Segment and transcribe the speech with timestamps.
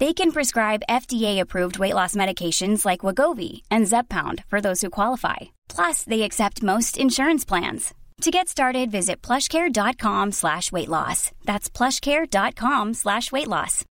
[0.00, 5.54] They can prescribe FDA-approved weight loss medications like Wagovi and Zepbound for those who qualify.
[5.68, 7.94] Plus, they accept most insurance plans.
[8.22, 11.30] To get started, visit plushcare.com slash weight loss.
[11.44, 13.84] That's plushcare.com slash weight loss.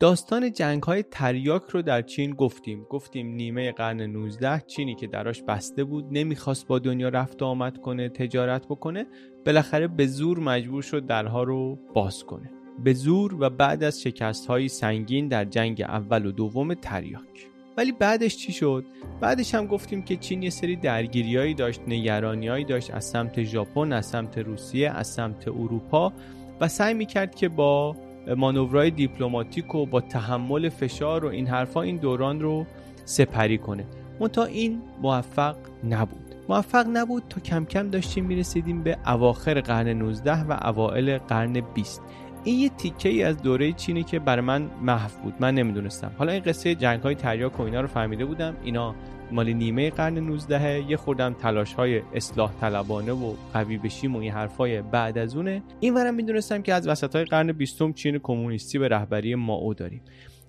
[0.00, 5.42] داستان جنگ های تریاک رو در چین گفتیم گفتیم نیمه قرن 19 چینی که دراش
[5.42, 9.06] بسته بود نمیخواست با دنیا رفت و آمد کنه تجارت بکنه
[9.46, 12.50] بالاخره به زور مجبور شد درها رو باز کنه
[12.83, 17.47] به زور و بعد از شکست های سنگین در جنگ اول و دوم تریاک.
[17.77, 18.85] ولی بعدش چی شد؟
[19.21, 24.05] بعدش هم گفتیم که چین یه سری درگیریایی داشت نگرانیایی داشت از سمت ژاپن از
[24.05, 26.13] سمت روسیه از سمت اروپا
[26.61, 27.95] و سعی می‌کرد که با
[28.37, 32.65] مانورهای دیپلماتیک و با تحمل فشار و این حرفا این دوران رو
[33.05, 33.85] سپری کنه.
[34.19, 35.55] منتها این موفق
[35.89, 36.35] نبود.
[36.49, 42.01] موفق نبود تا کم کم داشتیم می‌رسیدیم به اواخر قرن 19 و اوائل قرن 20
[42.45, 45.33] این یه تیکه ای از دوره چینی که برای من محو بود.
[45.39, 46.11] من نمی‌دونستم.
[46.17, 48.55] حالا این قصه جنگ های تریاک و اینا رو فهمیده بودم.
[48.63, 48.95] اینا
[49.31, 54.31] مال نیمه قرن 19 یه خوردم تلاش های اصلاح طلبانه و قوی بشیم و این
[54.31, 55.63] حرفای بعد از اونه.
[55.79, 60.01] این می‌دونستم که از وسط های قرن 20 چین کمونیستی به رهبری ماو داریم.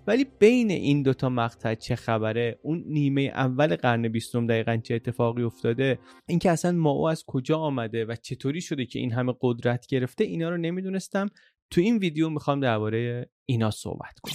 [0.06, 5.42] ولی بین این دوتا مقطع چه خبره اون نیمه اول قرن بیستم دقیقا چه اتفاقی
[5.42, 10.24] افتاده اینکه اصلا ماو از کجا آمده و چطوری شده که این همه قدرت گرفته
[10.24, 11.28] اینا رو نمی‌دونستم.
[11.70, 14.34] تو این ویدیو می‌خوام درباره اینا صحبت کنم.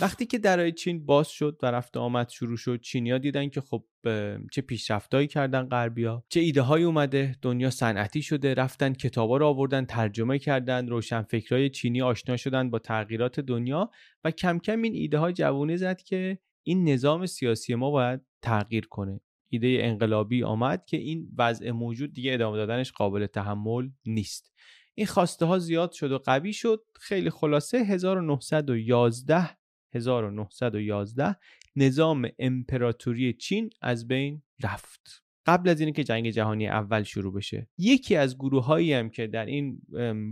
[0.00, 3.84] وقتی که درای چین باز شد و رفت آمد شروع شد چینیا دیدن که خب
[4.52, 9.84] چه پیشرفتایی کردن غربیا چه ایده های اومده دنیا صنعتی شده رفتن کتابا رو آوردن
[9.84, 13.90] ترجمه کردن روشنفکرای چینی آشنا شدن با تغییرات دنیا
[14.24, 18.86] و کم کم این ایده ها جوونه زد که این نظام سیاسی ما باید تغییر
[18.86, 19.20] کنه.
[19.50, 24.52] ایده انقلابی آمد که این وضع موجود دیگه ادامه دادنش قابل تحمل نیست.
[24.94, 26.84] این خواسته ها زیاد شد و قوی شد.
[27.00, 29.50] خیلی خلاصه 1911
[29.94, 31.36] 1911
[31.76, 35.24] نظام امپراتوری چین از بین رفت.
[35.46, 37.68] قبل از اینکه جنگ جهانی اول شروع بشه.
[37.78, 39.80] یکی از گروه هایی هم که در این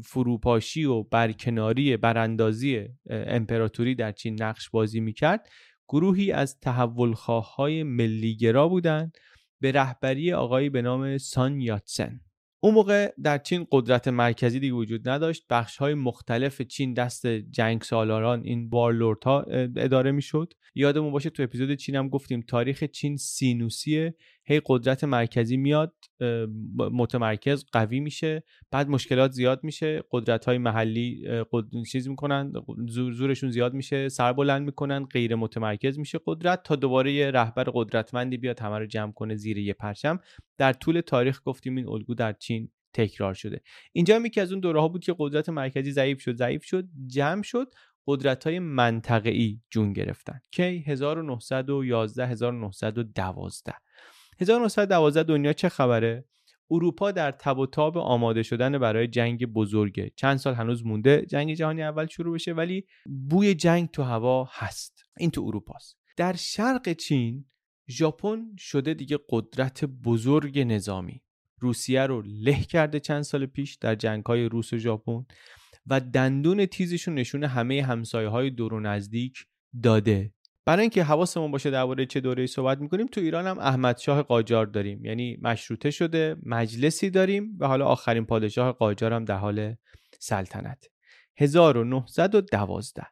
[0.04, 5.48] فروپاشی و برکناری براندازی امپراتوری در چین نقش بازی می‌کرد
[5.88, 9.16] گروهی از تحولخواه های ملیگرا بودند
[9.60, 12.20] به رهبری آقایی به نام سان یاتسن.
[12.60, 15.46] اون موقع در چین قدرت مرکزی دیگه وجود نداشت.
[15.50, 19.42] بخش های مختلف چین دست جنگ سالاران این وارلورد ها
[19.76, 20.52] اداره می‌شد.
[20.74, 24.14] یادمون باشه تو اپیزود چین هم گفتیم تاریخ چین سینوسیه.
[24.44, 25.94] هی قدرت مرکزی میاد.
[26.76, 28.42] متمرکز قوی میشه.
[28.70, 30.02] بعد مشکلات زیاد میشه.
[30.10, 31.28] قدرت های محلی
[31.92, 32.52] چیز می‌کنن
[32.88, 34.08] زورشون زیاد میشه.
[34.08, 36.18] سر بلند می‌کنن غیر متمرکز میشه.
[36.26, 40.18] قدرت تا دوباره یه رهبر قدرتمندی بیاد همه رو جمع کنه زیر یه پرچم.
[40.58, 43.60] در طول تاریخ گفتیم این الگو در چین تکرار شده.
[43.92, 46.88] اینجا هم یکی از اون دوره ها بود که قدرت مرکزی ضعیف شد ضعیف شد
[47.06, 47.74] جمع شد
[48.06, 50.40] قدرت های منطقه‌ای جون گرفتن.
[50.50, 53.74] کی؟ 1911 1912
[54.40, 56.24] 1912 دنیا چه خبره؟
[56.70, 60.12] اروپا در تب و تاب آماده شدن برای جنگ بزرگه.
[60.16, 65.04] چند سال هنوز مونده جنگ جهانی اول شروع بشه ولی بوی جنگ تو هوا هست.
[65.18, 65.98] این تو اروپاست.
[66.16, 67.44] در شرق چین
[67.88, 71.22] ژاپن شده دیگه قدرت بزرگ نظامی.
[71.60, 75.26] روسیه رو له کرده چند سال پیش در جنگ های روس و ژاپن
[75.86, 79.46] و دندون تیزشون نشون همه همسایه های دور و نزدیک
[79.82, 80.32] داده.
[80.68, 84.66] برای اینکه حواسمون باشه درباره چه دوره صحبت می‌کنیم تو ایران هم احمد شاه قاجار
[84.66, 85.04] داریم.
[85.04, 89.74] یعنی مشروطه شده مجلسی داریم و حالا آخرین پادشاه قاجار هم در حال
[90.18, 90.84] سلطنت.
[91.36, 93.06] 1912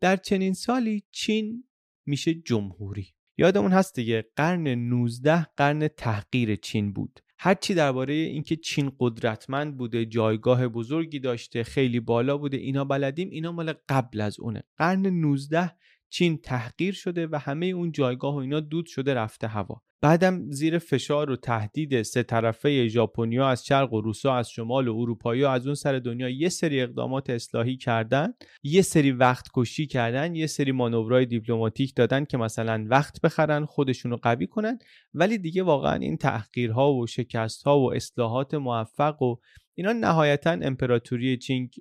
[0.00, 1.64] در چنین سالی چین
[2.06, 3.14] میشه جمهوری.
[3.38, 7.20] یادمون هست دیگه قرن 19 قرن تحقیر چین بود.
[7.38, 13.52] هرچی درباره اینکه چین قدرتمند بوده جایگاه بزرگی داشته خیلی بالا بوده اینا بلدیم اینا
[13.52, 14.62] مال قبل از اونه.
[14.76, 15.72] قرن 19
[16.16, 19.82] چین تحقیر شده و همه اون جایگاه و اینا دود شده رفته هوا.
[20.02, 24.96] بعدم زیر فشار و تهدید سه طرفه ژاپنیا از شرق و روسا از شمال و
[24.98, 30.34] اروپایی از اون سر دنیا یه سری اقدامات اصلاحی کردن یه سری وقت کشی کردن
[30.34, 34.78] یه سری مانورهای دیپلماتیک دادن که مثلا وقت بخرن خودشون رو قوی کنن.
[35.14, 39.36] ولی دیگه واقعا این تحقیرها و شکستها و اصلاحات موفق و
[39.78, 41.74] اینا نهایتا امپراتوری چینگ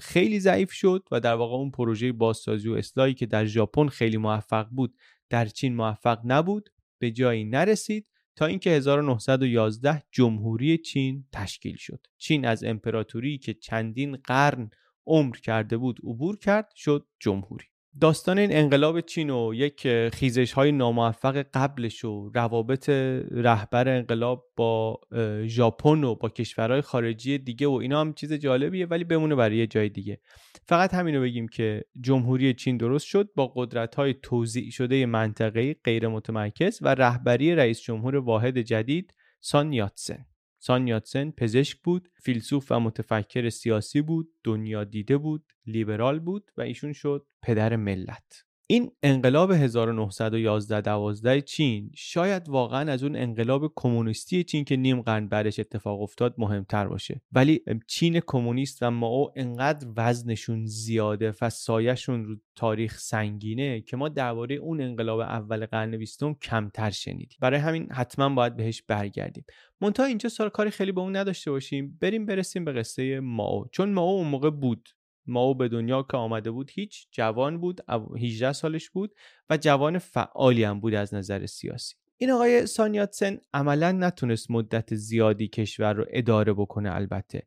[0.00, 4.16] خیلی ضعیف شد و در واقع اون پروژه بازسازی و اصلاحی که در ژاپن خیلی
[4.16, 4.94] موفق بود
[5.30, 12.06] در چین موفق نبود به جایی نرسید تا اینکه 1911 جمهوری چین تشکیل شد.
[12.18, 14.70] چین از امپراتوری که چندین قرن
[15.06, 17.66] عمر کرده بود عبور کرد شد جمهوری.
[18.00, 22.88] داستان این انقلاب چین و یک خیزش های ناموفق قبلش و روابط
[23.30, 25.00] رهبر انقلاب با
[25.46, 29.66] ژاپن و با کشورهای خارجی دیگه و اینا هم چیز جالبیه ولی بمونه برای یه
[29.66, 30.20] جای دیگه.
[30.68, 36.08] فقط همینو بگیم که جمهوری چین درست شد با قدرت های توزیع شده منطقه‌ای غیر
[36.08, 40.26] متمرکز و رهبری رئیس جمهور واحد جدید سان یاتسن.
[40.58, 46.60] سان یاتسن پزشک بود فیلسوف و متفکر سیاسی بود دنیا دیده بود لیبرال بود و
[46.60, 48.47] ایشون شد پدر ملت.
[48.70, 55.28] این انقلاب 1911 12 چین شاید واقعا از اون انقلاب کمونیستی چین که نیم قرن
[55.28, 57.20] بعدش اتفاق افتاد مهمتر باشه.
[57.32, 64.08] ولی چین کمونیست و ماو انقدر وزنشون زیاده و سایهشون رو تاریخ سنگینه که ما
[64.08, 67.38] درباره اون انقلاب اول قرن بیستم کمتر شنیدیم.
[67.40, 69.44] برای همین حتما باید بهش برگردیم.
[69.80, 71.98] منتها اینجا سال کاری خیلی به اون نداشته باشیم.
[72.00, 73.66] بریم برسیم به قصه ماو.
[73.72, 74.88] چون ماو اون موقع بود.
[75.28, 77.80] ماو به دنیا که آمده بود هیچ جوان بود
[78.20, 79.14] 18 سالش بود
[79.50, 81.94] و جوان فعالی هم بود از نظر سیاسی.
[82.16, 87.42] این آقای سانیاتسن عملا نتونست مدت زیادی کشور رو اداره بکنه البته.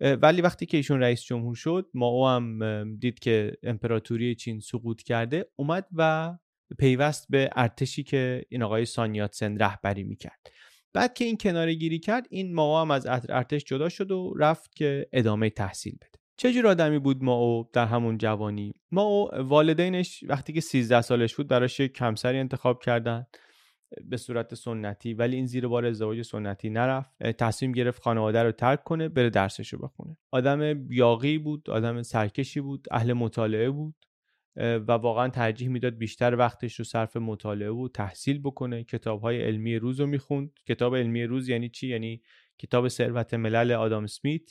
[0.00, 2.58] ولی وقتی که ایشون رئیس جمهور شد ماو هم
[2.96, 6.32] دید که امپراتوری چین سقوط کرده اومد و
[6.78, 10.50] پیوست به ارتشی که این آقای سانیاتسن رهبری می‌کرد.
[10.92, 14.76] بعد که این کناره گیری کرد این ماو هم از ارتش جدا شد و رفت
[14.76, 16.18] که ادامه تحصیل بده.
[16.36, 21.00] چه جور آدمی بود ما او در همون جوانی؟ ما او والدینش وقتی که 13
[21.00, 23.26] سالش بود براش یک کمسری انتخاب کردن
[24.04, 27.22] به صورت سنتی ولی این زیر بار ازدواج سنتی نرفت.
[27.22, 30.16] تصمیم گرفت خانواده رو ترک کنه بره درسش رو بخونه.
[30.30, 33.94] آدم بیاقی بود آدم سرکشی بود اهل مطالعه بود
[34.56, 38.84] و واقعا ترجیح می‌داد بیشتر وقتش رو صرف مطالعه و تحصیل بکنه.
[38.84, 40.50] کتاب های علمی روز رو می‌خوند.
[40.66, 42.22] کتاب علمی روز یعنی چی؟ یعنی
[42.58, 44.50] کتاب ثروت ملل آدام سمیت.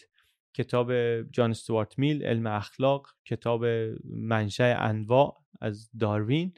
[0.53, 3.65] کتاب جان استوارت میل علم اخلاق کتاب
[4.05, 6.53] منشأ انواع از داروین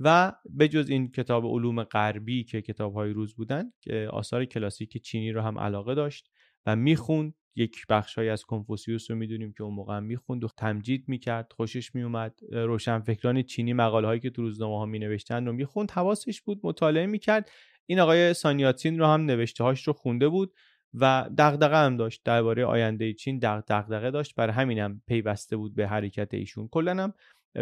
[0.00, 3.72] و به جز این کتاب علوم غربی که کتاب های روز بودن
[4.10, 6.30] آثار کلاسیک چینی رو هم علاقه داشت
[6.66, 7.34] و می‌خوند.
[7.58, 11.94] یک بخشهایی از کنفوسیوس رو می‌دونیم که اون موقع هم می‌خوند و تمجید می‌کرد خوشش
[11.94, 15.90] میومد روشنفکران چینی مقاله هایی که تو روزنامه ها مینوشتن رو می‌خوند.
[15.90, 17.50] حواسش بود مطالعه می‌کرد.
[17.86, 20.52] این آقای سانیاتین رو هم نوشته هاش رو خونده بود.
[20.96, 24.34] و دغدغه هم داشت درباره آینده چین دغدغه داشت.
[24.34, 26.68] برای همینم پیوسته بود به حرکت ایشون.
[26.68, 27.12] کلا هم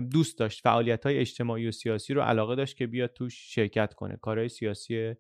[0.00, 4.16] دوست داشت فعالیت های اجتماعی و سیاسی رو علاقه داشت که بیاد توش شرکت کنه.
[4.16, 5.14] کارهای سیاسی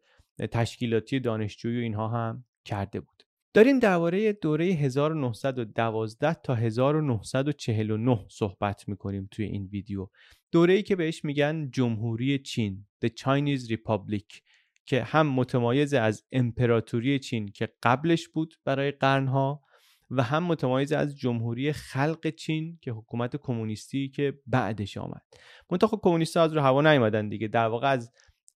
[0.50, 3.22] تشکیلاتی دانشجویی و اینها هم کرده بود.
[3.54, 10.08] داریم درباره دوره 1912 تا 1949 صحبت می‌کنیم توی این ویدیو.
[10.52, 14.40] دوره ای که بهش میگن جمهوری چین The Chinese Republic.
[14.86, 19.62] که هم متمایز از امپراتوری چین که قبلش بود برای قرنها
[20.10, 25.22] و هم متمایز از جمهوری خلق چین که حکومت کمونیستی که بعدش آمد.
[25.70, 27.48] منتها کمونیست از رو هوا نیومدن دیگه.
[27.48, 28.10] در واقع از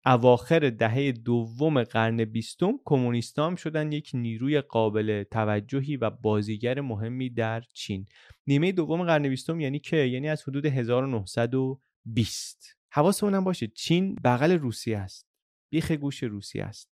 [0.06, 7.30] اواخر دهه دوم قرن بیستم کمونیست هم شدن یک نیروی قابل توجهی و بازیگر مهمی
[7.30, 8.06] در چین.
[8.47, 14.99] نیمه دوم قرن بیستم یعنی که؟ یعنی از حدود 1920 حواسمون باشه چین بغل روسیه
[14.99, 15.25] است.
[15.70, 16.90] بیخ گوش روسیه است.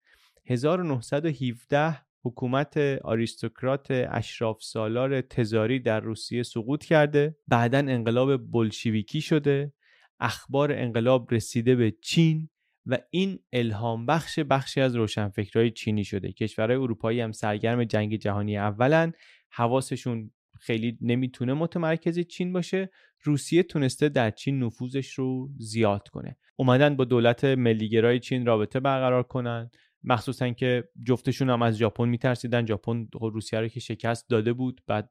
[0.46, 7.36] 1917 حکومت آریستوکرات اشراف سالار تزاری در روسیه سقوط کرده.
[7.48, 9.72] بعدا انقلاب بلشویکی شده.
[10.20, 12.48] اخبار انقلاب رسیده به چین
[12.86, 16.32] و این الهام بخش بخشی از روشنفکرهای چینی شده.
[16.32, 19.12] کشورهای اروپایی هم سرگرم جنگ جهانی اولن.
[19.50, 20.30] حواسشون
[20.60, 22.90] خیلی نمی‌تونه متمرکز چین باشه.
[23.22, 26.36] روسیه تونسته در چین نفوذش رو زیاد کنه.
[26.56, 29.70] اومدن با دولت ملیگرای چین رابطه برقرار کنن.
[30.04, 32.66] مخصوصا که جفتشون هم از ژاپن میترسیدن.
[32.66, 35.10] ژاپن روسیه رو که شکست داده بود بعد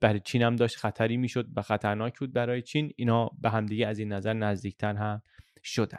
[0.00, 2.92] برای چین هم داشت خطری می‌شد و خطرناک بود برای چین.
[2.96, 5.22] اینا به همدیگه از این نظر نزدیکتر هم
[5.62, 5.98] شدن.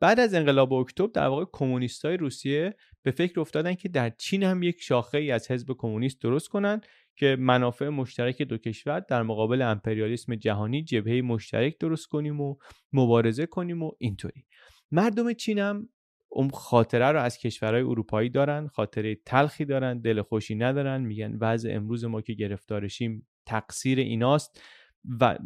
[0.00, 4.62] بعد از انقلاب اکتبر در واقع کمونیستای روسیه به فکر افتادن که در چین هم
[4.62, 6.80] یک شاخه ای از حزب کمونیست درست کنن.
[7.20, 12.56] که منافع مشترک دو کشور در مقابل امپریالیسم جهانی جبهه مشترک درست کنیم و
[12.92, 14.44] مبارزه کنیم و اینطوری.
[14.90, 15.88] مردم چین هم
[16.28, 21.70] اون خاطره رو از کشورهای اروپایی دارن خاطره تلخی دارن دل خوشی ندارن میگن وضع
[21.72, 24.62] امروز ما که گرفتارشیم تقصیر ایناست.
[25.20, 25.38] و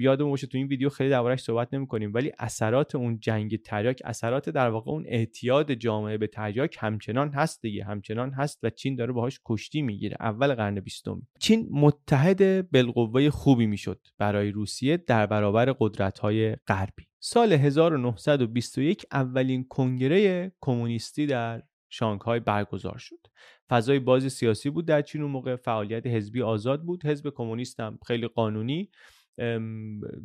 [0.00, 4.02] یادمون باشه تو این ویدیو خیلی دربارش صحبت نمی کنیم ولی اثرات اون جنگ تریاک
[4.04, 8.96] اثرات در واقع اون اعتیاد جامعه به تریاک همچنان هست دیگه همچنان هست و چین
[8.96, 11.22] داره باهاش کشتی می‌گیره اول قرن بیستم.
[11.38, 17.06] چین متحد بالقوه خوبی می‌شد برای روسیه در برابر قدرت های غربی.
[17.24, 21.62] سال 1921 اولین کنگره کمونیستی در
[21.92, 23.26] شانگهای برگزار شد.
[23.70, 27.06] فضای بازی سیاسی بود در چین اون موقع فعالیت حزبی آزاد بود.
[27.06, 28.90] حزب کمونیست هم خیلی قانونی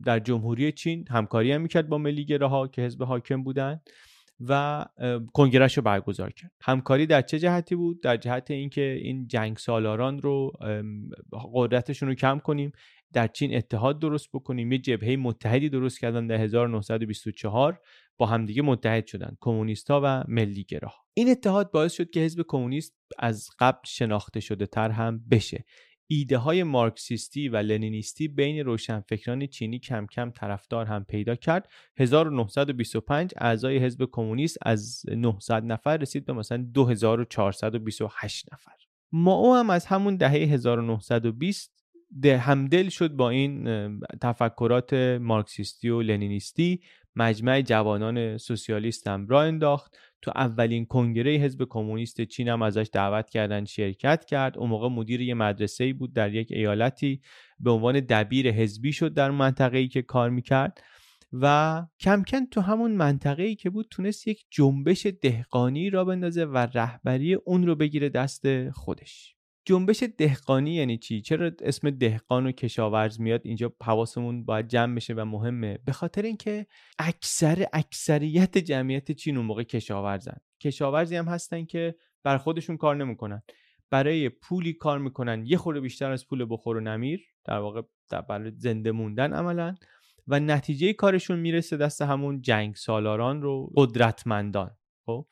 [0.05, 3.81] در جمهوری چین همکاری هم می‌کرد با ملی ها که حزب حاکم بودن
[4.39, 4.85] و
[5.33, 6.51] کنگرهش رو برگزار کرد.
[6.61, 10.51] همکاری در چه جهتی بود؟ در جهت اینکه این جنگ سالاران رو
[11.53, 12.71] قدرتشون رو کم کنیم
[13.13, 14.71] در چین اتحاد درست بکنیم.
[14.71, 17.79] یه جبهه متحدی درست کردن در 1924
[18.17, 21.03] با همدیگه متحد شدن کمونیستا و ملیگراها.
[21.13, 25.65] این اتحاد باعث شد که حزب کمونیست از قبل شناخته شده تر هم بشه.
[26.09, 31.69] ایده های مارکسیستی و لنینیستی بین روشنفکران چینی کم کم طرفدار هم پیدا کرد.
[31.97, 38.71] 1925 اعضای حزب کمونیست از 900 نفر رسید به مثلا 2428 نفر.
[39.11, 41.76] ماو هم از همون دهه 1920
[42.21, 43.69] ده همدل شد با این
[44.21, 46.81] تفکرات مارکسیستی و لنینیستی.
[47.15, 49.97] مجمع جوانان سوسیالیست هم را انداخت.
[50.21, 54.57] تو اولین کنگره حزب کمونیست چین هم ازش دعوت کردن شرکت کرد.
[54.57, 57.21] اون موقع مدیر یه مدرسه ای بود در یک ایالتی.
[57.59, 60.81] به عنوان دبیر حزبی شد در منطقه ای که کار می‌کرد.
[61.33, 66.45] و کم کم تو همون منطقه ای که بود تونست یک جنبش دهقانی را بندازه
[66.45, 69.36] و رهبری اون رو بگیره دست خودش.
[69.67, 75.13] جنبش دهقانی یعنی چی؟ چرا اسم دهقان و کشاورز میاد؟ اینجا حواسمون باید جمع بشه
[75.13, 75.77] و مهمه.
[75.85, 76.67] به خاطر اینکه
[76.99, 80.37] اکثر اکثریت جمعیت چین اون موقع کشاورزن.
[80.61, 83.41] کشاورزی هم هستن که بر خودشون کار نمی‌کنن.
[83.89, 85.43] برای پولی کار می‌کنن.
[85.45, 87.21] یه خورده بیشتر از پول بخور و نمیر.
[87.45, 87.81] در واقع
[88.29, 89.75] برای زنده موندن عملا.
[90.27, 94.71] و نتیجه کارشون می‌رسه دست همون جنگ سالاران رو قدرتمندان.
[95.05, 95.27] خب؟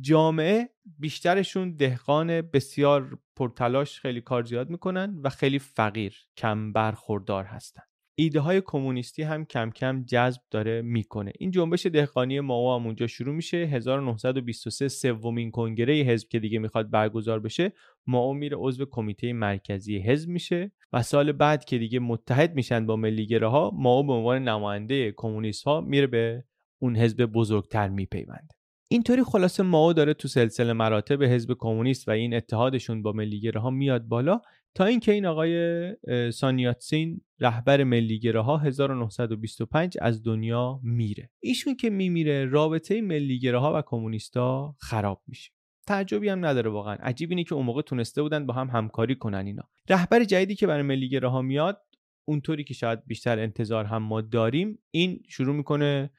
[0.00, 7.82] جامعه بیشترشون دهقان بسیار پرتلاش خیلی کار زیاد می‌کنن و خیلی فقیر کم برخوردار هستن.
[8.18, 11.32] ایده های کمونیستی هم کم کم جذب داره می‌کنه.
[11.38, 13.56] این جنبش دهقانی ما هم اونجا شروع میشه.
[13.56, 17.72] 1923 سومین کنگره حزب که دیگه می‌خواد برگزار بشه
[18.06, 22.96] ماو میره عضو کمیته مرکزی حزب میشه و سال بعد که دیگه متحد میشن با
[22.96, 26.44] ملیگره ها ماو به عنوان نماینده کمونیست ها میره به
[26.82, 28.55] اون حزب بزرگتر میپیونده.
[28.88, 33.70] اینطوری خلاصه ماو داره تو سلسله مراتب حزب کمونیست و این اتحادشون با ملیگره ها
[33.70, 34.40] میاد بالا
[34.74, 35.96] تا اینکه این آقای
[36.32, 41.30] سانیاتسین رهبر ملیگره ها 1925 از دنیا میره.
[41.40, 45.52] ایشون که میمیره رابطه ملیگره ها و کمونیستا خراب میشه.
[45.86, 46.94] تعجبی هم نداره واقعا.
[46.94, 49.62] عجیب اینه که اون موقع تونسته بودن با هم همکاری کنن اینا.
[49.88, 51.80] رهبر جدیدی که برای ملیگره ها میاد
[52.24, 56.10] اونطوری که شاید بیشتر انتظار هم ما داریم این شروع می‌کنه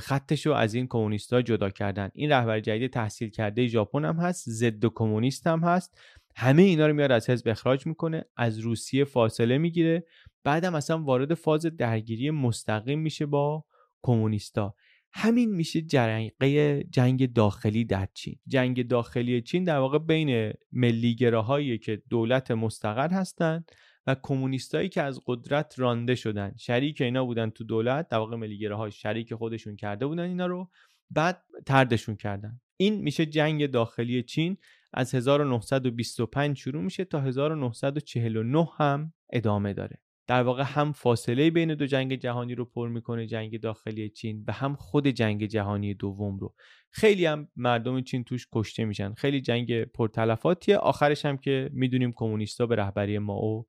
[0.00, 2.10] خطش رو از این کمونیستا جدا کردن.
[2.14, 6.00] این رهبر جدید تحصیل کرده ژاپن هم هست ضد کمونیست هم هست.
[6.36, 10.04] همه اینا رو میاد از حزب اخراج می‌کنه از روسیه فاصله می‌گیره.
[10.44, 13.64] بعدم اصلا وارد فاز درگیری مستقیم میشه با
[14.02, 14.74] کمونیستا.
[15.12, 18.38] همین میشه جرقه جنگ داخلی در چین.
[18.46, 23.70] جنگ داخلی چین در واقع بین ملیگراهایی که دولت مستقر هستند
[24.06, 26.54] و کمونیستایی که از قدرت رانده شدن.
[26.56, 30.70] شریک اینا بودن تو دولت در واقع ملیگره ها شریک خودشون کرده بودن اینا رو.
[31.10, 32.60] بعد تردشون کردن.
[32.76, 34.56] این میشه جنگ داخلی چین.
[34.92, 39.98] از 1925 شروع میشه تا 1949 هم ادامه داره.
[40.28, 44.52] در واقع هم فاصله بین دو جنگ جهانی رو پر می‌کنه جنگ داخلی چین و
[44.52, 46.54] هم خود جنگ جهانی دوم رو.
[46.90, 49.14] خیلی هم مردم چین توش کشته میشن.
[49.14, 50.76] خیلی جنگ پرتلفاتیه.
[50.76, 53.66] آخرش هم که می‌دونیم کمونیستا به رهبری ماو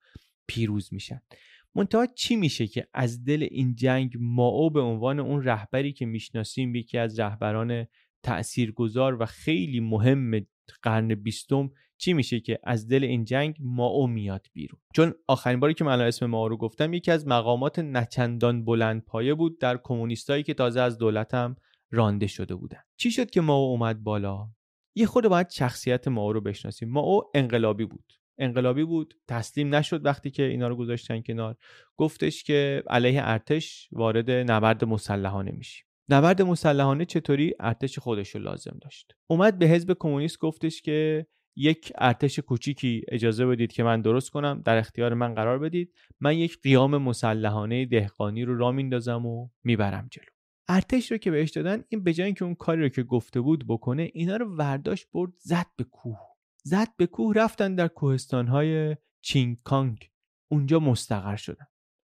[0.47, 1.21] پیروز میشن.
[1.75, 6.75] منتها چی میشه که از دل این جنگ ماو به عنوان اون رهبری که می‌شناسیم
[6.75, 7.87] یکی از رهبران
[8.23, 10.17] تاثیرگذار و خیلی مهم
[10.83, 15.73] قرن بیستم چی میشه که از دل این جنگ ماو میاد بیرون؟ چون آخرین باری
[15.73, 20.43] که من اسم ماو رو گفتم یکی از مقامات نچندان بلند پایه بود در کمونیستایی
[20.43, 21.55] که تازه از دولتم
[21.91, 22.81] رانده شده بودن.
[22.97, 24.47] چی شد که ماو اومد بالا؟
[24.95, 26.89] یه خود باید شخصیت ماو رو بشناسیم.
[26.89, 28.13] ماو انقلابی بود.
[28.37, 31.55] انقلابی بود تسلیم نشد وقتی که اینا رو گذاشتن کنار.
[31.97, 35.85] گفتش که علیه ارتش وارد نبرد مسلحانه میشیم.
[36.09, 41.93] نبرد مسلحانه چطوری ارتش خودش رو لازم داشت؟ اومد به حزب کمونیست گفتش که یک
[41.97, 45.93] ارتش کوچیکی اجازه بدید که من درست کنم در اختیار من قرار بدید.
[46.19, 50.25] من یک قیام مسلحانه دهقانی رو را میندازم و می‌برم جلو.
[50.69, 54.09] ارتش رو که بهش دادن این به اینکه اون کاری رو که گفته بود بکنه
[54.13, 56.19] اینا رو ورداشت برد زد به کوه.
[56.63, 60.09] زد به کوه رفتن در کوهستانهای چینکانگ.
[60.51, 61.65] اونجا مستقر شدن.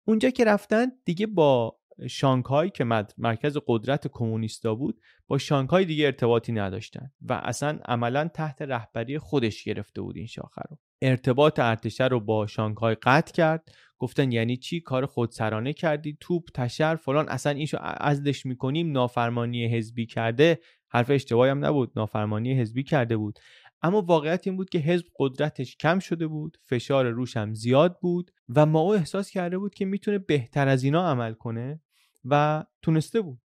[0.08, 2.84] اونجا که رفتن دیگه با شانگهای که
[3.18, 9.64] مرکز قدرت کمونیستا بود با شانگهای دیگه ارتباطی نداشتن و اصلا عملا تحت رهبری خودش
[9.64, 10.78] گرفته بود این شاخه رو.
[11.02, 13.68] ارتباط ارتشه رو با شانگهای قطع کرد.
[13.98, 17.28] گفتن یعنی چی؟ کار خودسرانه کردی توپ تشر فلان.
[17.28, 20.58] اصلا اینشو ازدش می‌کنیم نافرمانی حزبی کرده.
[20.88, 23.38] حرف اشتباهی هم نبود نافرمانی حزبی کرده بود.
[23.82, 28.30] اما واقعیت این بود که حزب قدرتش کم شده بود فشار روش هم زیاد بود
[28.48, 31.80] و ما او احساس کرده بود که می‌تونه بهتر از اینا عمل کنه.
[32.24, 33.40] و تونسته بود.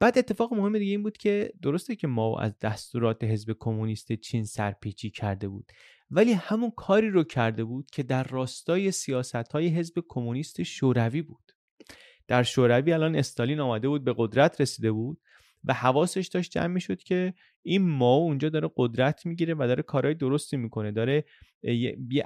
[0.00, 4.44] بعد اتفاق مهم دیگه این بود که درسته که ما از دستورات حزب کمونیست چین
[4.44, 5.72] سرپیچی کرده بود
[6.10, 11.52] ولی همون کاری رو کرده بود که در راستای سیاست های حزب کمونیست شوروی بود.
[12.28, 15.20] در شوروی الان استالین آمده بود به قدرت رسیده بود
[15.64, 20.14] و حواسش داشت جمع می‌شد که این ما اونجا داره قدرت می‌گیره و داره کارهای
[20.14, 20.92] درستی می‌کنه.
[20.92, 21.24] داره
[21.62, 22.24] یه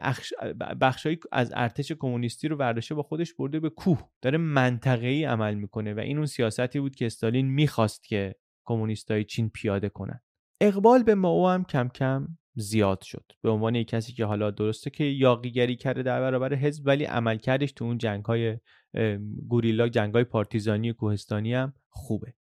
[0.81, 4.11] بخشایی از ارتش کمونیستی رو ورداشه با خودش برده به کوه.
[4.23, 9.51] داره منطقه‌ای عمل می‌کنه و این اون سیاستی بود که استالین می‌خواست که کمونیستای چین
[9.51, 10.21] پیاده کنن.
[10.61, 13.33] اقبال به ماو هم کم کم زیاد شد.
[13.43, 17.73] به عنوان یک کسی که حالا درسته که یاقیگری کرده در برابر حزب ولی عملکردش
[17.73, 18.59] تو اون جنگ های
[19.49, 22.35] گوریلا جنگ های پارتیزانی و کوهستانی هم خوبه.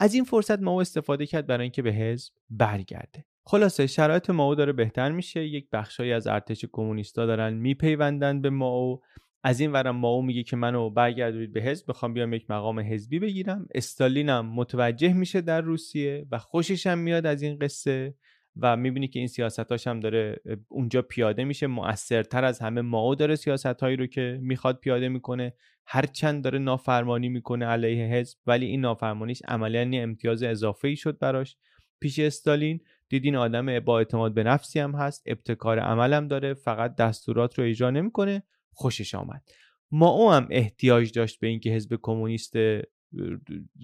[0.00, 3.24] از این فرصت ماو استفاده کرد برای اینکه به حزب برگرده.
[3.44, 5.44] خلاصه شرایط ماو داره بهتر میشه.
[5.44, 9.02] یک بخشایی از ارتش کمونیستا دارن میپیوندن به ماو
[9.42, 13.18] از این ورم ماو میگه که منو برگردونید به حزب بخوام بیام یک مقام حزبی
[13.18, 13.66] بگیرم.
[13.74, 18.14] استالینم متوجه میشه در روسیه و خوشش هم میاد از این قصه.
[18.56, 21.66] و می‌بینی که این سیاستاش هم داره اونجا پیاده میشه.
[21.66, 25.54] مؤثرتر از همه ماو داره سیاست هایی رو که می‌خواد پیاده می‌کنه.
[25.86, 31.56] هرچند داره نافرمانی می‌کنه علیه حزب ولی این نافرمانیش عملا امتیاز اضافه ای شد براش.
[32.00, 36.96] پیش استالین دیدین آدم با اعتماد به نفسی هم هست ابتکار عمل هم داره فقط
[36.96, 38.42] دستورات رو اجرا نمی‌کنه.
[38.72, 39.42] خوشش آمد.
[39.90, 42.54] ما هم احتیاج داشت به اینکه حزب کمونیست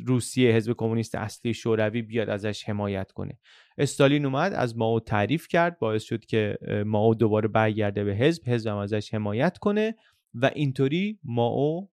[0.06, 3.38] روسیه حزب کمونیست اصلی شوروی بیاد ازش حمایت کنه.
[3.78, 8.70] استالین اومد از ماو تعریف کرد باعث شد که ماو دوباره برگرده به حزب حزب
[8.70, 9.94] هم ازش حمایت کنه
[10.34, 11.90] و اینطوری ماو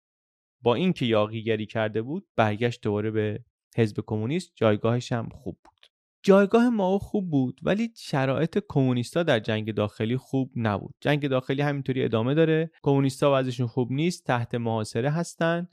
[0.61, 3.39] با اینکه یاقیگری کرده بود برگشت دوباره به
[3.77, 4.51] حزب کمونیست.
[4.55, 5.73] جایگاهش هم خوب بود.
[6.23, 10.95] جایگاه ماو خوب بود ولی شرایط کمونیستا در جنگ داخلی خوب نبود.
[11.01, 12.71] جنگ داخلی همینطوری ادامه داره.
[12.83, 15.67] کمونیستا وضعشون خوب نیست تحت محاصره هستن.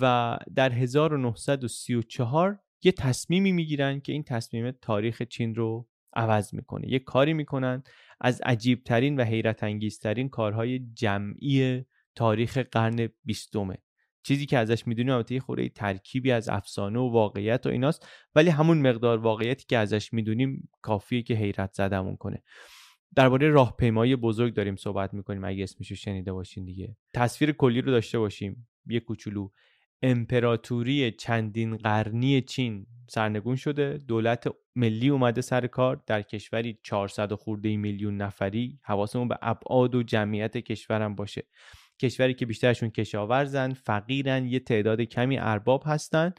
[0.00, 6.92] و در 1934 یه تصمیمی می‌گیرن که این تصمیم تاریخ چین رو عوض می‌کنه.
[6.92, 7.82] یه کاری می‌کنن
[8.20, 13.78] از عجیبترین و حیرت انگیزترین کارهای جمعی تاریخ قرن بیستمه.
[14.22, 18.78] چیزی که ازش می‌دونیم البته یه ترکیبی از افسانه و واقعیت و ایناست ولی همون
[18.78, 22.42] مقدار واقعیتی که ازش می‌دونیم کافیه که حیرت زدمون کنه.
[23.14, 26.96] درباره راهپیمایی بزرگ داریم صحبت می‌کنیم اگه اسمشو شنیده باشین دیگه.
[27.14, 28.68] تصویر کلی رو داشته باشیم.
[28.86, 29.48] یه کوچولو.
[30.02, 33.98] امپراتوری چندین قرنی چین سرنگون شده.
[34.08, 36.02] دولت ملی اومده سر کار.
[36.06, 41.42] در کشوری 400 خورده میلیون نفری حواسمون به ابعاد و جمعیت کشورم باشه.
[42.00, 46.32] کشوری که بیشترشون کشاورزن فقیرن یه تعداد کمی ارباب هستن.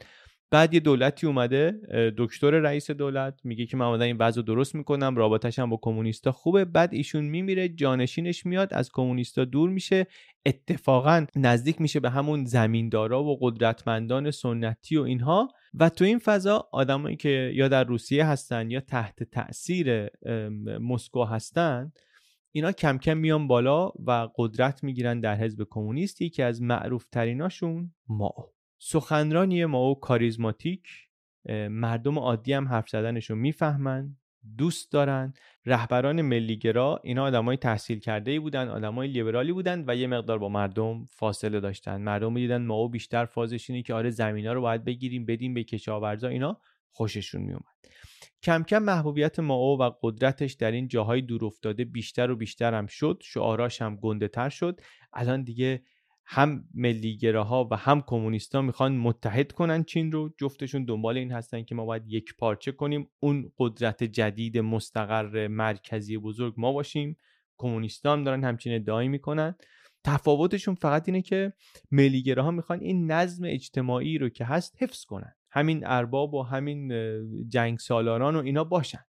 [0.50, 1.80] بعد یه دولتی اومده
[2.18, 6.32] دکتر رئیس دولت میگه که من اومدم این وضع درست می‌کنم رابطش هم با کمونیستا
[6.32, 6.64] خوبه.
[6.64, 10.06] بعد ایشون میمیره جانشینش میاد از کمونیستا دور میشه.
[10.46, 15.48] اتفاقا نزدیک میشه به همون زمیندارا و قدرتمندان سنتی و اینها.
[15.74, 20.08] و تو این فضا آدمایی که یا در روسیه هستن یا تحت تاثیر
[20.80, 21.92] مسکو هستن
[22.52, 27.94] اینا کم کم میان بالا و قدرت می‌گیرن در حزب کمونیست که از معروف تریناشون
[28.08, 28.53] ما.
[28.86, 30.88] سخنرانی ماو کاریزماتیک
[31.70, 34.16] مردم عادی هم حرف زدنش رو می‌فهمن
[34.58, 35.32] دوست دارن.
[35.66, 40.48] رهبران ملیگرا اینا آدمای تحصیل کرده ای بودن آدمای لیبرالی بودن و یه مقدار با
[40.48, 42.00] مردم فاصله داشتن.
[42.00, 46.28] مردم دیدن ماو بیشتر فازش اینه که آره زمینا رو باید بگیریم بدیم به کشاورزا.
[46.28, 47.64] اینا خوششون میومد
[48.42, 52.86] کم کم محبوبیت ماو و قدرتش در این جاهای دور افتاده بیشتر و بیشتر هم
[52.86, 53.22] شد.
[53.24, 54.80] شعاراش هم گنده تر شد.
[55.12, 55.82] الان دیگه
[56.26, 61.74] هم ملیگراها و هم کمونیستا می‌خوان متحد کنن چین رو جفتشون دنبال این هستن که
[61.74, 63.10] ما باید یک پارچه کنیم.
[63.20, 67.16] اون قدرت جدید مستقر مرکزی بزرگ ما باشیم.
[67.58, 69.54] کمونیستا هم دارن همچین ادعایی می‌کنن.
[70.04, 71.52] تفاوتشون فقط اینه که
[71.90, 75.34] ملیگراها می‌خوان این نظم اجتماعی رو که هست حفظ کنن.
[75.50, 76.92] همین ارباب و همین
[77.48, 79.04] جنگ سالاران و اینا باشن.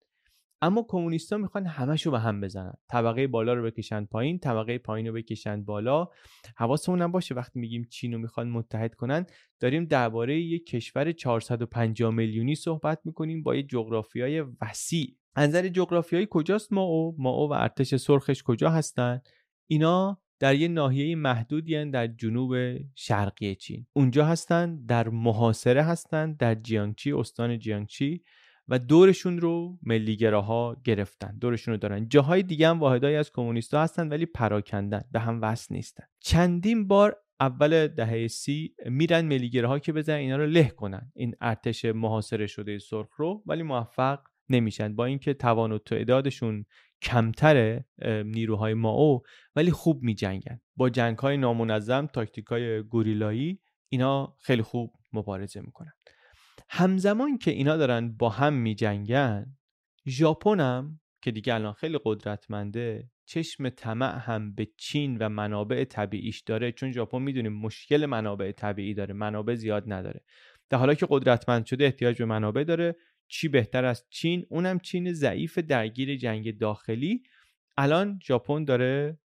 [0.63, 2.75] اما کمونیستا می‌خوان همشو به هم بزنن.
[2.89, 6.09] طبقه بالا رو بکشن پایین طبقه پایین رو بکشن بالا.
[6.57, 9.27] حواسمون هم باشه وقتی میگیم چین رو می‌خوان متحد کنن
[9.61, 15.17] داریم درباره یک کشور 450 میلیونی صحبت می‌کنیم با یه جغرافیای وسیع.
[15.37, 19.21] نظر جغرافیایی کجاست ما و ما و ارتش سرخش کجا هستن؟
[19.67, 22.55] اینا در یه ناحیه محدودی در جنوب
[22.95, 23.87] شرقی چین.
[23.93, 28.23] اونجا هستن در محاصره هستن در جیانگچی استان جیانگچی
[28.71, 31.39] و دورشون رو ملیگراها گرفتن.
[31.41, 32.09] دورشون رو دارن.
[32.09, 35.03] جاهای دیگه هم واحدایی از کمونیستا هستن ولی پراکندن.
[35.13, 36.05] به هم وصل نیستن.
[36.21, 41.13] چندین بار اول دهه سی میرن ملیگراها که بزنن اینا رو له کنن.
[41.15, 44.97] این ارتش محاصره شده سرخ رو ولی موفق نمیشن.
[44.97, 46.65] با اینکه توان و تعدادشون
[47.03, 47.83] کمتر
[48.25, 49.23] نیروهای ماو
[49.57, 50.61] ولی خوب میجنگن.
[50.77, 55.93] با جنگ های نامنظم تاکتیک های گوریلایی اینا خیلی خوب مبارزه می‌کنن.
[56.73, 59.57] همزمان که اینا دارن با هم میجنگن
[60.09, 66.41] ژاپن هم که دیگه الان خیلی قدرتمنده چشم طمع هم به چین و منابع طبیعیش
[66.41, 70.21] داره چون ژاپن می‌دونیم مشکل منابع طبیعی داره منابع زیاد نداره.
[70.71, 72.97] در حالا که قدرتمند شده احتیاج به منابع داره
[73.29, 77.23] چی بهتر از چین؟ اونم چین ضعیف درگیر جنگ داخلی.
[77.77, 79.19] الان ژاپن داره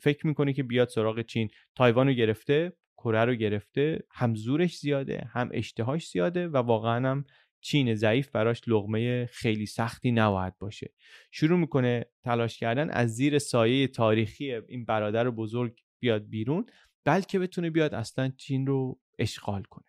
[0.00, 1.48] فکر می‌کنه که بیاد سراغ چین.
[1.74, 2.72] تایوان رو گرفته
[3.04, 7.24] کره رو گرفته هم زورش زیاده هم اشتهاش زیاده و واقعا هم
[7.60, 10.92] چین ضعیف براش لغمه خیلی سختی نباید باشه.
[11.32, 16.66] شروع می‌کنه تلاش کردن از زیر سایه تاریخی این برادر بزرگ بیاد بیرون
[17.04, 19.84] بلکه بتونه بیاد اصلا چین رو اشغال کنه.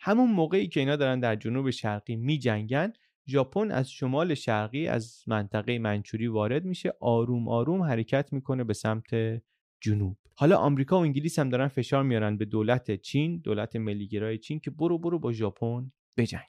[0.00, 2.92] همون موقعی که اینا دارن در جنوب شرقی می جنگن
[3.28, 9.10] ژاپن از شمال شرقی از منطقه منچوری وارد میشه آروم آروم حرکت می‌کنه به سمت
[9.80, 10.16] جنوب.
[10.34, 14.70] حالا آمریکا و انگلیس هم دارن فشار میارن به دولت چین دولت ملیگرای چین که
[14.70, 16.42] برو برو با ژاپن بجنگ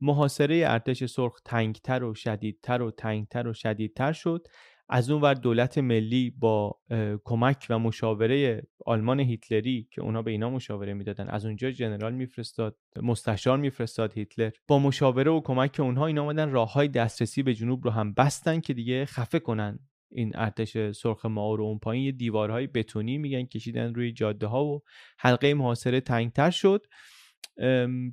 [0.00, 4.46] محاصره ارتش سرخ تنگتر و شدیدتر و تنگتر و شدیدتر شد.
[4.92, 6.80] از اون ور دولت ملی با
[7.24, 11.28] کمک و مشاوره آلمان هیتلری که اونا به اینا مشاوره می‌دادن.
[11.28, 14.50] از اونجا جنرال میفرستاد مستشار میفرستاد هیتلر.
[14.68, 18.60] با مشاوره و کمک اونها اینا آمدن راه های دسترسی به جنوب رو هم بستن
[18.60, 19.78] که دیگه خفه کنن.
[20.12, 24.64] این ارتش سرخ ما رو اون پایین یه دیوارهای بتونی میگن کشیدن روی جاده ها
[24.64, 24.82] و
[25.18, 26.86] حلقه محاصره تنگتر شد.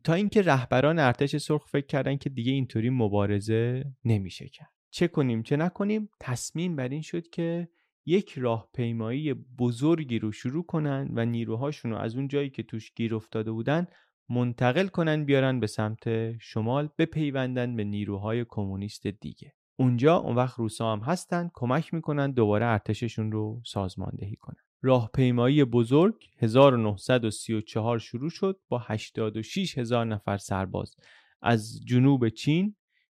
[0.03, 4.69] تا اینکه رهبران ارتش سرخ فکر کردن که دیگه اینطوری مبارزه نمیشه کرد.
[4.89, 7.67] چه کنیم چه نکنیم؟ تصمیم بر این شد که
[8.05, 13.15] یک راهپیمایی بزرگی رو شروع کنن و نیروهاشون رو از اون جایی که توش گیر
[13.15, 13.87] افتاده بودن
[14.29, 19.53] منتقل کنن بیارن به سمت شمال بپیوندن به نیروهای کمونیست دیگه.
[19.79, 24.57] اونجا اون وقت روسا هم هستن کمک می‌کنن دوباره ارتششون رو سازماندهی کنن.
[24.81, 30.95] راهپیمایی بزرگ 1934 شروع شد با 86 هزار نفر سرباز.
[31.41, 32.75] از جنوب چین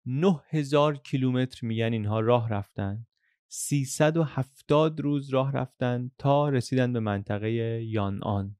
[0.06, 3.06] 9000 کیلومتر میگن اینها راه رفتن.
[3.48, 7.50] 370 روز راه رفتن تا رسیدن به منطقه
[7.84, 8.56] یان آن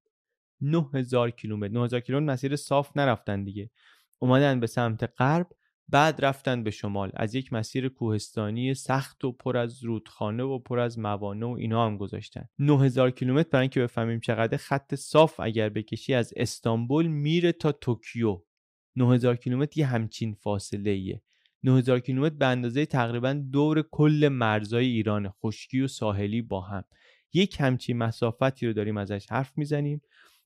[0.60, 3.70] 9000 کیلومتر 9000 کیلومتر مسیر صاف نرفتن دیگه.
[4.18, 5.46] اومدن به سمت غرب
[5.88, 7.10] بعد رفتن به شمال.
[7.14, 11.86] از یک مسیر کوهستانی سخت و پر از رودخانه و پر از موانع و اینا
[11.86, 12.48] هم گذاشتن.
[12.58, 14.56] 9000 کیلومتر برای اینکه بفهمیم چقدر.
[14.56, 18.42] خط صاف اگر بکشی از استانبول میره تا توکیو.
[18.96, 21.22] 9000 کیلومتر یه همچین فاصله ایه
[21.64, 26.84] 9000 کیلومتر به اندازه تقریبا دور کل مرزای ایران خشکی و ساحلی با هم.
[27.32, 30.00] یک همچین مسافتی رو داریم ازش حرف می‌زنیم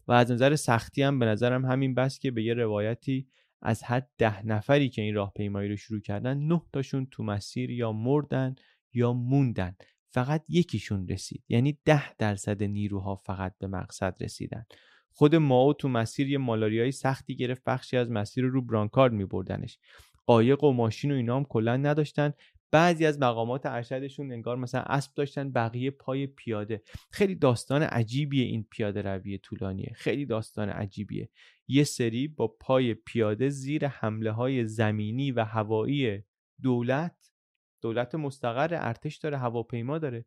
[0.08, 3.28] و از نظر سختی هم به نظرم همین بس که به یه روایتی
[3.62, 7.92] از هر ده نفری که این راهپیمایی رو شروع کردن نه تاشون تو مسیر یا
[7.92, 8.54] مردن
[8.92, 9.76] یا موندن
[10.08, 11.44] فقط یکیشون رسید.
[11.48, 14.64] یعنی ده درصد نیروها فقط به مقصد رسیدن.
[15.10, 19.78] خود ماو تو مسیر یه مالاریای سختی گرفت بخشی از مسیر رو برانکارد می بردنش
[20.26, 22.32] قایق و ماشین و اینا هم کلا نداشتن.
[22.72, 26.82] بعضی از مقامات ارشدشون انگار مثلا اسب داشتن بقیه پای پیاده.
[27.10, 29.92] خیلی داستان عجیبیه این پیاده روی طولانیه.
[29.94, 31.28] خیلی داستان عجیبیه.
[31.68, 36.22] یه سری با پای پیاده زیر حمله های زمینی و هوایی
[36.62, 37.16] دولت
[37.82, 40.24] دولت مستقر ارتش داره هواپیما داره.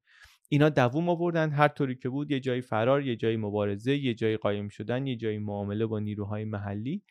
[0.50, 1.50] اینا دووم آوردن.
[1.50, 5.16] هر طوری که بود یه جایی فرار یه جایی مبارزه یه جایی قایم شدن یه
[5.16, 7.04] جایی معامله با نیروهای محلی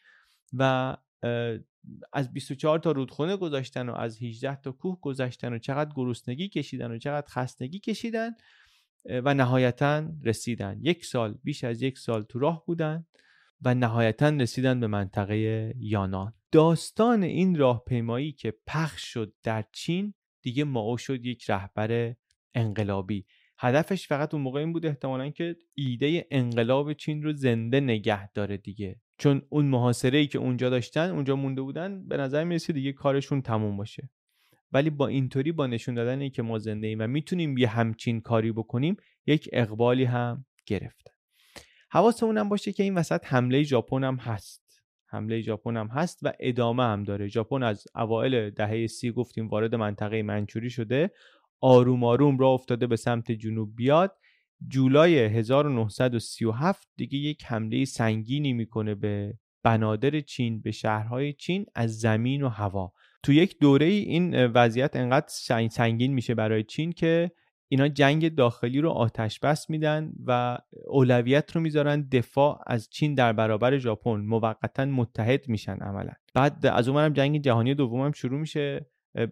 [0.52, 0.96] و
[2.12, 6.90] از 24 تا رودخونه گذاشتن و از 18 تا کوه گذاشتن و چقدر گرسنگی کشیدن
[6.90, 8.30] و چقدر خستگی کشیدن
[9.06, 10.78] و نهایتا رسیدن.
[10.82, 13.06] یک سال بیش از یک سال تو راه بودن
[13.62, 16.34] و نهایتا رسیدن به منطقه یانان.
[16.52, 22.14] داستان این راهپیمایی که پخش شد در چین دیگه ماو شد یک رهبر
[22.54, 23.26] انقلابی.
[23.58, 28.56] هدفش فقط اون موقع این بود احتمالا که ایده انقلاب چین رو زنده نگه داره
[28.56, 29.00] دیگه.
[29.18, 33.42] چون اون محاصره ای که اونجا داشتن اونجا مونده بودن به نظر می‌رسه دیگه کارشون
[33.42, 34.10] تموم باشه.
[34.72, 38.20] ولی با اینطوری با نشون دادن ای که ما زنده ایم و می‌تونیم یه همچین
[38.20, 38.96] کاری بکنیم
[39.26, 41.12] یک اقبالی هم گرفتن
[41.90, 44.82] حواسمون هم باشه که این وسط حمله ژاپن هم هست.
[45.06, 47.28] حمله ژاپن هم هست و ادامه هم داره.
[47.28, 51.10] ژاپن از اوایل دهه سی گفتیم وارد منطقه منچوری شده.
[51.60, 54.16] آروم آروم را افتاده به سمت جنوب بیاد.
[54.68, 62.42] جولای 1937 دیگه یک حمله سنگینی می‌کنه به بنادر چین به شهرهای چین از زمین
[62.42, 62.92] و هوا.
[63.22, 65.26] تو یک دوره این وضعیت انقدر
[65.70, 67.30] سنگین میشه برای چین که
[67.68, 73.32] اینا جنگ داخلی رو آتش بس میدن و اولویت رو می‌ذارن دفاع از چین در
[73.32, 74.16] برابر ژاپن.
[74.16, 76.12] موقتا متحد میشن عملا.
[76.34, 78.86] بعد از اونم جنگ جهانی دوم هم شروع میشه.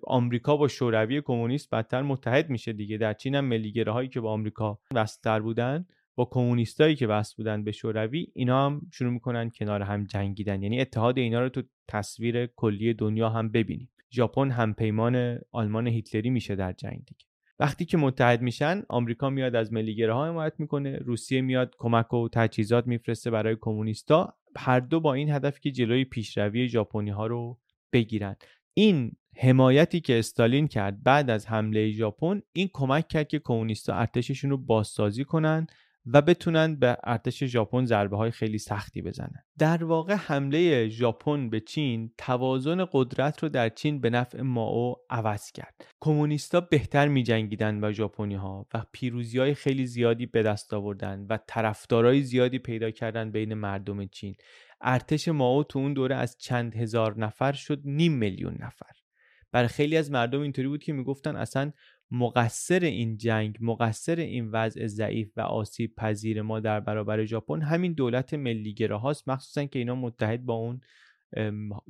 [0.07, 2.99] آمریکا با شوروی کمونیست بدتر متحد میشه دیگه.
[2.99, 7.65] در چین هم ملیگره هایی که با آمریکا وصلتر بودن با کمونیستایی که وصل بودن
[7.65, 10.63] به شوروی اینا هم شروع می‌کنن کنار هم جنگیدن.
[10.63, 13.91] یعنی اتحاد اینا رو تو تصویر کلی دنیا هم ببینیم.
[14.13, 17.27] ژاپن هم پیمان آلمان هیتلری میشه در جنگ دیگه.
[17.59, 22.29] وقتی که متحد میشن آمریکا میاد از ملیگره ها حمایت می‌کنه روسیه میاد کمک و
[22.33, 24.35] تجهیزات میفرسته برای کمونیستا.
[24.57, 27.59] هر دو با این هدف که جلوی پیشروی ژاپنی ها رو
[27.93, 28.37] بگیرن.
[28.75, 34.51] این حمایتی که استالین کرد بعد از حمله ژاپن این کمک کرد که کمونیستا ارتششون
[34.51, 35.67] رو بازسازی کنن
[36.07, 39.45] و بتونن به ارتش ژاپن ضربه های خیلی سختی بزنن.
[39.59, 45.53] در واقع حمله ژاپن به چین توازن قدرت رو در چین به نفع ماو عوض
[45.53, 45.85] کرد.
[46.01, 51.27] کمونیستا بهتر می جنگیدن با ژاپنی ها و پیروزی های خیلی زیادی به دست آوردن
[51.31, 54.35] و طرفدارای زیادی پیدا کردن بین مردم چین.
[54.81, 59.02] ارتش ماو تو اون دوره از چند هزار نفر شد نیم میلیون نفر.
[59.53, 61.73] برای خیلی از مردم اینطوری بود که می‌گفتن اصلا
[62.11, 67.93] مقصر این جنگ مقصر این وضع ضعیف و آسیب پذیر ما در برابر ژاپن همین
[67.93, 70.81] دولت ملیگره هاست مخصوصا که اینا متحد با اون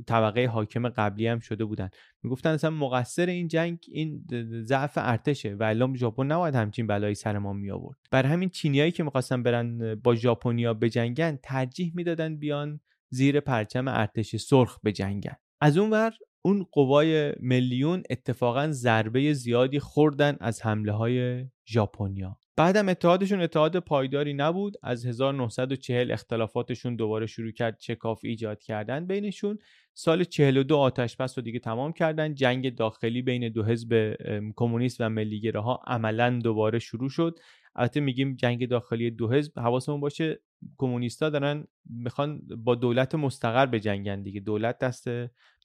[0.06, 1.90] طبقه حاکم قبلی هم شده بودن.
[2.22, 4.24] می‌گفتن اصلا مقصر این جنگ این
[4.64, 8.92] ضعف ارتشه و الان ژاپن نباید همچین بلایی سر ما می آورد بر همین چینیایی
[8.92, 15.36] که می‌خواستن برن با ژاپنیا بجنگن ترجیح می‌دادن بیان زیر پرچم ارتش سرخ بجنگن.
[15.60, 16.12] از اون ور
[16.44, 22.36] اون قوای میلیون اتفاقا ضربه زیادی خوردن از حمله های ژاپنیا.
[22.56, 24.76] بعدم اتحادشون اتحاد پایداری نبود.
[24.82, 29.58] از 1940 اختلافاتشون دوباره شروع کرد چکاف ایجاد کردن بینشون.
[29.94, 32.34] سال 42 آتش بس رو دیگه تمام کردن.
[32.34, 34.14] جنگ داخلی بین دو حزب
[34.56, 37.38] کمونیست و ملیگره ها عملا دوباره شروع شد.
[37.76, 40.40] البته میگیم جنگ داخلی دو حزب حواسمون باشه
[40.78, 44.40] کمونیستا دارن می‌خوان با دولت مستقر به جنگن دیگه.
[44.40, 45.08] دولت دست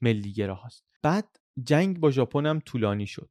[0.01, 3.29] ملیگرا هست بعد جنگ با ژاپن هم طولانی شد.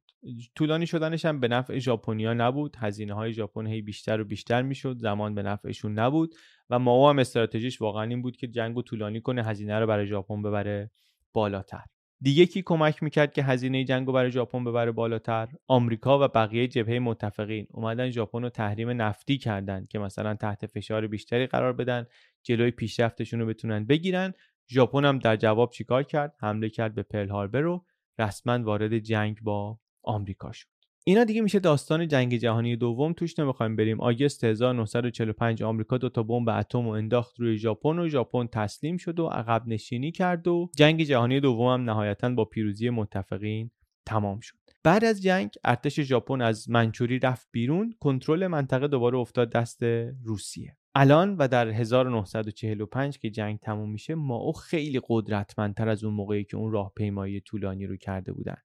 [0.55, 2.75] طولانی شدنش هم به نفع ژاپنیا نبود.
[2.79, 4.97] هزینه های ژاپن هی بیشتر و بیشتر می‌شد.
[4.97, 6.35] زمان به نفعشون نبود
[6.69, 10.41] و ما هم استراتژیش واقعا این بود که جنگ طولانی کنه هزینه رو برای ژاپن
[10.41, 10.91] ببره
[11.33, 11.83] بالاتر.
[12.21, 16.67] دیگه کی کمک می‌کرد که هزینه جنگ رو برای ژاپن ببره بالاتر؟ آمریکا و بقیه
[16.67, 17.67] جبهه متفقین.
[17.71, 22.05] اومدن ژاپن رو تحریم نفتی کردن که مثلا تحت فشار بیشتری قرار بدن
[22.43, 24.33] جلوی پیشرفتشون رو بتونن بگیرن.
[24.69, 27.85] ژاپن هم در جواب چیکار کرد؟ حمله کرد به پرل هاربر رو
[28.19, 30.67] رسما وارد جنگ با آمریکا شد.
[31.05, 34.01] اینا دیگه میشه داستان جنگ جهانی دوم توش نمی‌خوایم بریم.
[34.01, 39.19] آگست 1945 آمریکا دو تا بمب اتم و انداخت روی ژاپن و ژاپن تسلیم شد
[39.19, 43.71] و عقب نشینی کرد و جنگ جهانی دوم هم نهایتا با پیروزی متفقین
[44.05, 44.57] تمام شد.
[44.83, 47.93] بعد از جنگ ارتش ژاپن از منچوری رفت بیرون.
[47.99, 49.83] کنترل منطقه دوباره افتاد دست
[50.23, 50.77] روسیه.
[50.95, 56.43] الان و در 1945 که جنگ تموم میشه ما او خیلی قدرتمندتر از اون موقعی
[56.43, 58.57] که اون راهپیمایی طولانی رو کرده بودن.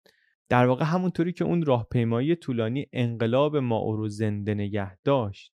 [0.52, 5.54] در واقع همونطوری که اون راهپیمایی طولانی انقلاب ما رو زنده نگه داشت.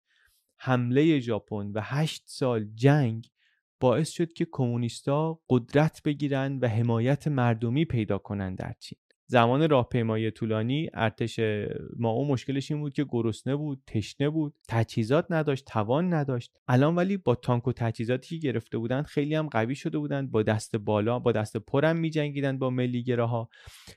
[0.58, 3.28] حمله ژاپن و هشت سال جنگ
[3.80, 8.98] باعث شد که کمونیستا قدرت بگیرن و حمایت مردمی پیدا کنند در چین.
[9.32, 11.40] زمان راهپیمایی طولانی ارتش
[11.96, 16.56] ما اون مشکلش این بود که گرسنه بود تشنه بود تجهیزات نداشت توان نداشت.
[16.68, 20.42] الان ولی با تانک و تجهیزاتی که گرفته بودند خیلی هم قوی شده بودند با
[20.42, 23.48] دست بالا با دست پرم میجنگیدند با ملیگره ها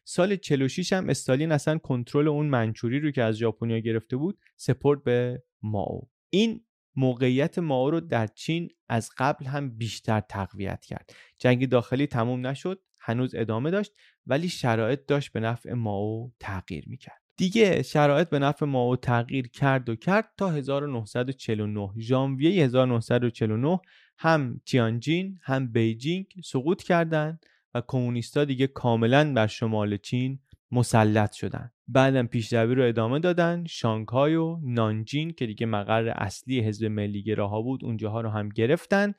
[0.03, 5.03] سال 46 هم استالین اصلا کنترل اون منچوری رو که از ژاپنیا گرفته بود سپورت
[5.03, 6.65] به ماو این
[6.95, 11.13] موقعیت ماو رو در چین از قبل هم بیشتر تقویت کرد.
[11.37, 13.91] جنگ داخلی تموم نشد هنوز ادامه داشت
[14.27, 17.21] ولی شرایط داشت به نفع ماو تغییر می‌کرد.
[17.37, 23.79] دیگه شرایط به نفع ماو تغییر کرد و کرد تا 1949 ژانویه 1949
[24.17, 30.39] هم تیانجین هم بیجینگ سقوط کردند و کمونیستا دیگه کاملا بر شمال چین
[30.71, 31.71] مسلط شدن.
[31.87, 33.65] بعدم پیشروی رو ادامه دادن.
[33.65, 39.13] شانگهای و نانجین که دیگه مقر اصلی حزب ملیگراها بود اونجاها رو هم گرفتن.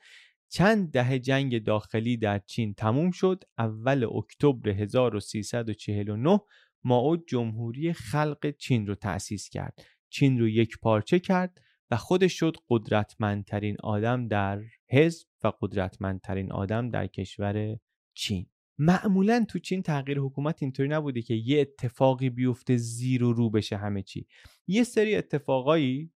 [0.49, 3.43] چند دهه جنگ داخلی در چین تموم شد.
[3.57, 6.39] اول اکتبر 1349
[6.83, 9.85] ماو جمهوری خلق چین رو تأسیس کرد.
[10.09, 16.89] چین رو یک پارچه کرد و خودش شد قدرتمندترین آدم در حزب و قدرتمندترین آدم
[16.89, 17.77] در کشور
[18.13, 18.45] چین.
[18.77, 23.77] معمولا تو چین تغییر حکومت اینطوری نبوده که یه اتفاقی بیفته زیر و رو بشه
[23.77, 24.27] همه چی.
[24.67, 26.11] یه سری اتفاقایی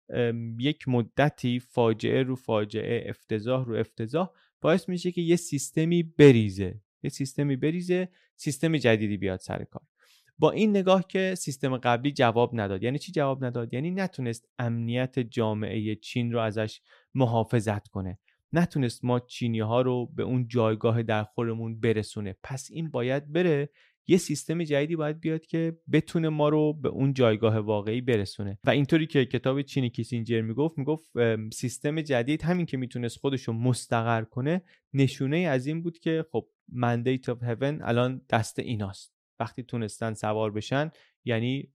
[0.58, 6.80] یک مدتی فاجعه رو فاجعه افتضاح رو افتضاح باعث میشه که یه سیستمی بریزه.
[7.02, 9.82] یه سیستمی بریزه سیستم جدیدی بیاد سر کار.
[10.38, 12.82] با این نگاه که سیستم قبلی جواب نداد.
[12.82, 16.80] یعنی چی جواب نداد؟ یعنی نتونست امنیت جامعه چین رو ازش
[17.14, 18.18] محافظت کنه.
[18.52, 22.36] نتونست ما چینی ها رو به اون جایگاه در خورمون برسونه.
[22.42, 23.70] پس این باید بره
[24.10, 28.58] یه سیستم جدیدی باید بیاد که بتونه ما رو به اون جایگاه واقعی برسونه.
[28.64, 31.10] و اینطوری که کتاب چینی کیسینجر می‌گفت می‌گفت
[31.52, 34.62] سیستم جدید همین که می‌تونست خودش رو مستقر کنه
[34.94, 39.14] نشونه از این بود که خب مندیت اف هیون الان دست ایناست.
[39.40, 40.90] وقتی تونستن سوار بشن
[41.24, 41.72] یعنی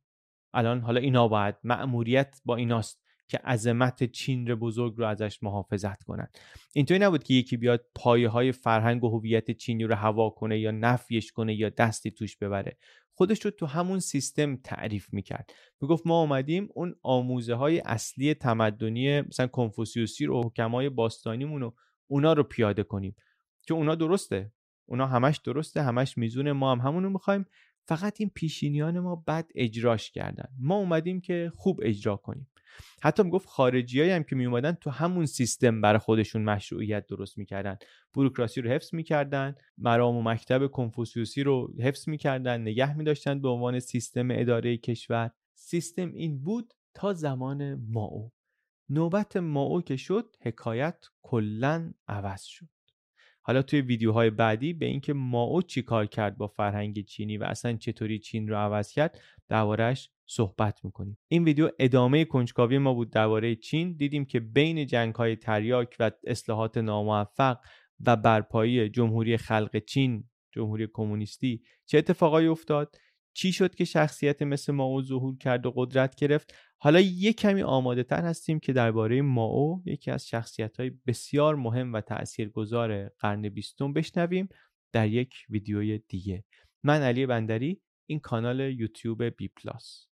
[0.53, 3.02] الان حالا اینا باید مأموریت با ایناست.
[3.27, 6.27] که عظمت چین بزرگ رو ازش محافظت کنن.
[6.73, 10.71] اینطوری نبود که یکی بیاد پایه های فرهنگ و هویت چینی رو هوا کنه یا
[10.71, 12.77] نفیش کنه یا دستی توش ببره.
[13.15, 15.51] خودش رو تو همون سیستم تعریف می‌کرد.
[15.81, 21.75] می‌گفت ما آمدیم اون آموزه های اصلی تمدنی مثلا کنفوسیوسی رو حکمای باستانیمون رو
[22.07, 23.15] اونا رو پیاده کنیم.
[23.67, 24.51] که اونا درسته.
[24.85, 27.45] اونا همش درسته همش میزونه ما هم همونو می‌خوایم.
[27.85, 30.47] فقط این پیشینیان ما بد اجراش کردن.
[30.59, 32.47] ما اومدیم که خوب اجرا کنیم.
[33.03, 37.77] حتی می‌گفت خارجی هم که می اومدن تو همون سیستم برای خودشون مشروعیت درست می‌کردن.
[38.13, 43.79] بروکراسی رو حفظ می‌کردن مرام و مکتب کنفوسیوسی رو حفظ می‌کردن نگه میداشتن به عنوان
[43.79, 45.31] سیستم اداره کشور.
[45.55, 48.31] سیستم این بود تا زمان ماو.
[48.89, 52.69] نوبت ماو که شد حکایت کلا عوض شد.
[53.41, 57.77] حالا توی ویدیوهای بعدی به اینکه ماو چی کار کرد با فرهنگ چینی و اصلا
[57.77, 61.17] چطوری چین رو عوض کرد دربارهش صحبت می‌کنیم.
[61.27, 63.93] این ویدیو ادامه کنجکاوی ما بود درباره چین.
[63.93, 67.57] دیدیم که بین جنگ های تریاک و اصلاحات ناموفق
[68.05, 72.95] و برپایی جمهوری خلق چین جمهوری کمونیستی چه اتفاقایی افتاد؟
[73.35, 78.03] چی شد که شخصیت مثل ماو ظهور کرد و قدرت گرفت؟ حالا یک کمی آماده
[78.03, 83.93] تر هستیم که درباره ماو یکی از شخصیت های بسیار مهم و تاثیرگذار قرن بیستم
[83.93, 84.49] بشنویم
[84.91, 86.43] در یک ویدیوی دیگه.
[86.83, 90.12] من علی بندری این کانال یوتیوب بی پلاس.